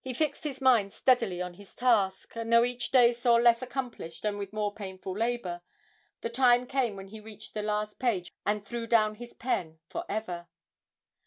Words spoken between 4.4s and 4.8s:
more